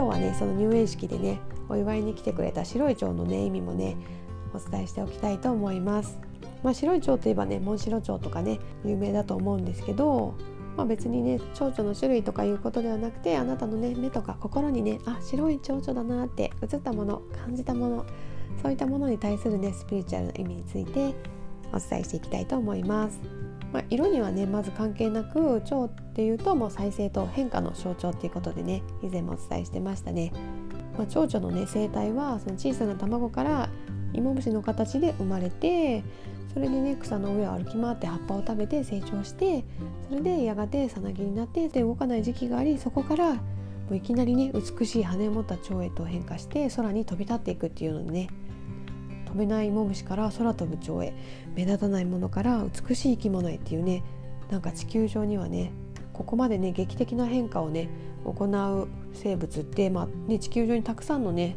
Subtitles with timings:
[0.00, 3.98] 今日はねその入園式でねお祝いに来てくれた白い蝶のね意味もね
[4.54, 6.18] お伝えしておきたいと思います。
[6.62, 10.34] まあ、白い蝶といえばねモンシロチョウとかね有名だと思うんですけど、
[10.74, 18.06] まあ、別にね蝶々の種類とかいうことではなくてあなたのね目とか心にねあ白い蝶々だなって映ったもの感じたもの
[18.62, 21.14] そういったものに対するねスピリチュアルな意味について
[21.74, 23.49] お伝えしていきたいと思います。
[23.72, 30.32] まあ、色にはねまず関係なく蝶っていうともう再生と変化の象徴っていうことでね以前もお伝えしてましたね。
[30.98, 33.70] まあ、蝶々のね生態はその小さな卵から
[34.12, 36.02] 芋虫の形で生まれて
[36.52, 39.64] それでね草の上を歩き回って葉っぱを食べて成長して
[40.08, 43.40] それでやがてさなぎになってで動かない時期がありそこからも
[43.92, 48.28] ういきなりね美しい羽を持った蝶へと変化して空に飛び立っていくっていうのでね
[49.30, 51.14] 飛べない芋虫から空飛ぶ蝶へ
[51.54, 54.02] 目立たないものから美しい生き物へっていうね
[54.50, 55.72] なんか地球上にはね
[56.12, 57.88] ここまでね劇的な変化をね
[58.24, 61.56] 行う生物って、まあね、地球上にたくさんのね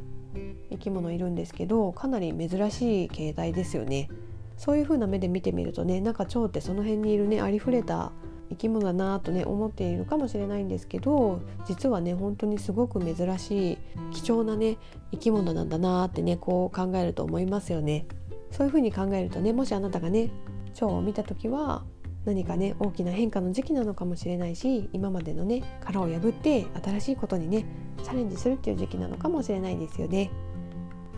[0.70, 4.10] 生き物いるんですけどかなり珍しい形態ですよね。
[4.56, 8.12] そういう風な目で見てみるとねなんか蝶ってその辺にいるねありふれた
[8.54, 13.78] 生き物だなとね思っているかもしれないんですけど実はね本当にすごく珍しい
[14.12, 14.78] 貴重なね
[15.12, 18.06] 生き物なんだなってねこう考えると思いますよね。
[18.52, 20.30] そういう風に考えるとねもしあなたがね
[20.74, 21.84] 蝶を見た時は
[22.26, 27.66] 何かね大きな変化の時期なのかもしれないし今までのね殻を破って新しいことにね
[28.04, 30.30] チャレンジするっていう時期なのかもしれないですよね。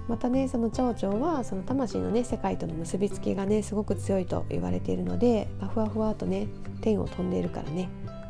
[0.07, 6.47] またねその蝶々はその魂のね世界との結びつきがねすごく強いと言われているので、ま、ふわふわとね
[6.81, 7.89] 天を飛んでいるからね、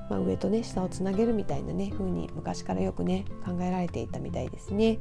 [0.09, 4.99] まあ、上とね下をつなげるみたいなね風に昔からよくね考えられていたみたいですね。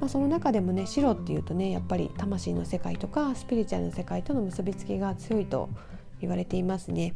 [0.00, 5.68] まあ、その中でもね白っていうとねやっぱり魂の世界とかスピリチュアルの世界との結びつきが強いと
[6.20, 7.14] 言われていますね。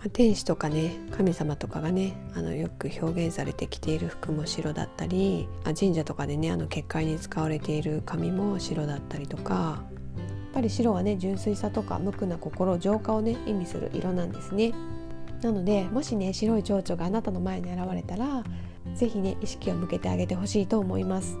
[0.00, 9.84] まあ、天使とかね神様とかがねあのよく表現されてきている服も白だったりあ神社とかでねあの結界に使われている紙も白だったりとか
[10.16, 14.72] やっぱり白はね純粋さとか無垢な心浄化をね意味する色なんですね。
[15.42, 18.42] なのでもしね白い蝶々があなたの前に現れたら
[18.94, 21.38] 是非ね意識を向けてあげてほしいと思います。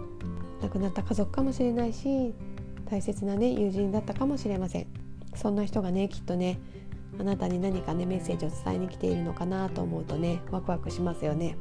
[0.62, 2.34] 亡くなった家族かもしれないし
[2.90, 4.86] 大切なね友人だったかもしれません。
[5.34, 6.60] そんな人がねきっとね
[7.18, 11.56] あなたに何かねメッセージを伝えに来ているのかなと思うとねワクワクしますよね。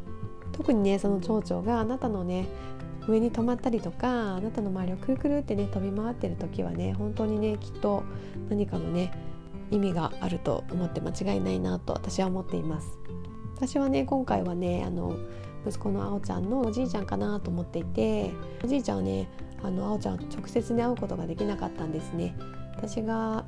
[0.51, 2.47] 特にねその蝶々があなたのね
[3.07, 8.03] 上に止まったりとかあなたの周りをくるくるってね飛び回ってる時はね本当にねきっと
[8.49, 9.11] 何かのね
[9.71, 12.97] 意味があると思って間違いないなと私は思っています。
[13.55, 15.17] 私はね今回はねあの
[15.67, 18.31] 息子のあおちゃんのおじいちゃんかなと思っていて
[18.63, 19.27] おじいちゃんはね
[19.61, 22.35] あのあおちゃん直接に会うことができなかったんですね。
[22.77, 23.38] 私が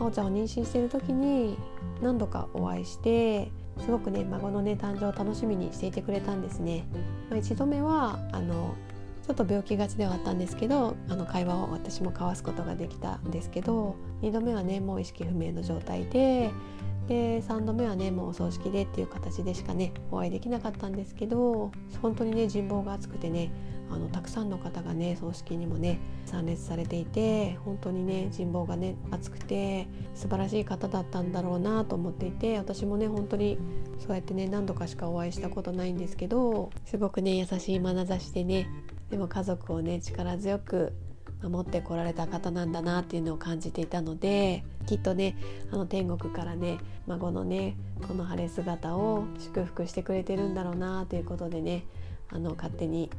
[0.00, 1.56] あおちゃんを妊娠している時に
[2.02, 3.50] 何度かお会いして
[3.80, 6.84] すごくね孫のね誕生を楽しみにしていてくれたんですね。
[7.30, 8.74] まあ、1度目はあの
[9.26, 16.50] ちょっと病気がちではあったんですけどあの会話を私も交わすことができたんですけど2度目はねもう意識不明の状態で
[17.08, 21.70] で3度目はねもうお葬式でっていう形でしかねお会いできなかったんですけど
[22.00, 23.50] 本当にね人望が厚くてね
[23.90, 33.58] あのたくさんの方がね葬式にもね参列されていて本当にね人望がね厚くて素晴らしい方だったんだろうなと思っていて私もね本当に
[33.98, 38.68] そうやってね何度かしかお会いしたことないんですけどすごくね優しい眼差しでね
[39.10, 40.92] でも家族をね力強く
[41.42, 45.36] 守ってこられた方なんだなっていうのを感じていたのできっとね
[45.70, 51.84] あの天国からね孫のねこの晴れ姿を祝福してくれてるんだろうなということでね
[52.30, 53.10] あの勝手に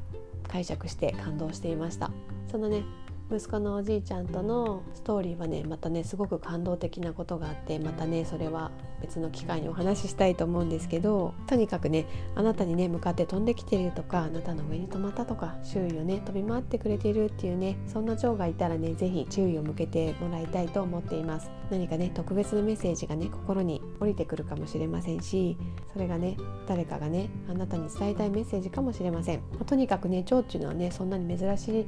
[0.47, 2.11] 解釈して感動していました。
[2.51, 2.83] そのね
[3.31, 21.51] 息子のおじいちゃんとのストーリーはねまたねすごく感動的なことがあってまたねそれは別の機会にお話ししたいと思うんですけどとにかくねあなたにね向かって飛んできているとかあなたの上に止まったとか周囲をね飛び回ってくれているっていうねそんな蝶がいたらね是非注意を向けてもらいたいと思っています。
[21.69, 25.55] 何かね特別なメッセージがね心に降りてくるかもしれませんし
[25.93, 26.35] それがね
[26.67, 31.85] 誰かがねあなたに伝えたいメッセージかもしれません、まとにかくね蝶っていうのはねそんなに珍しい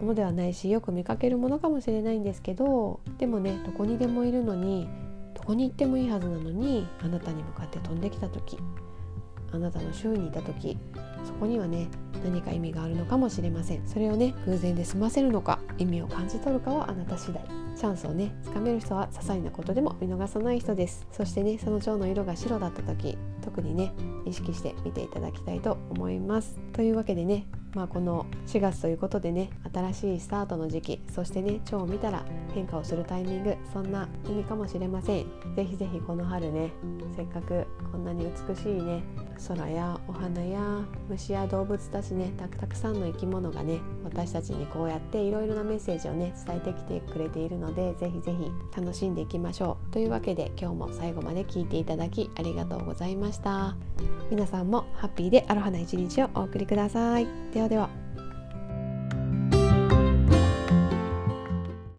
[0.00, 4.88] ものではないしよく見かけるものかもしれないんですけどでもねどこにでもいるのに
[5.34, 8.58] どこに行ってもいいはずなのにあなたに向かって飛んできた時
[9.52, 10.78] あなたの周囲にいた時
[11.24, 11.88] そこにはね
[12.24, 13.86] 何か意味があるのかもしれません。
[13.86, 17.42] それをね偶然で済ませるのか意味を感じ取るかはあなた次第。
[17.76, 21.06] チャンスをねつかめる人は些細なことでも見逃さない人です。
[21.12, 23.92] そしてねその蝶の色が白だった時特にね
[24.26, 26.60] 意識して見ていただきたいと思います。
[26.74, 35.26] というわけでねまあ、この4月ということでね新しいスタートの時期そしてね蝶を見たら変化をするタイミングそんな意味かもしれません。
[35.54, 36.72] ぜひぜひこの春ね
[37.16, 39.02] せっかくこんなに美しいね
[39.48, 40.60] 空やお花や
[41.08, 49.92] 虫や動物たちねたくさんの生き物がね私たちにこうやっていろいろなメッセージをね伝えてきてくれているのでぜひぜひ楽しんでいきましょう。
[49.92, 53.76] というわけで今日も最後まで聞いていただきありがとうございました。
[54.30, 57.26] 皆さんもハッピーでアロハな一日をお送りください。
[57.62, 58.09] オでは。